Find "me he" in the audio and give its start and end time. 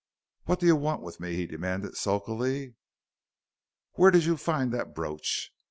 1.19-1.45